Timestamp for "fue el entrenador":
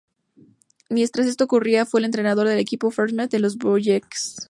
1.85-2.47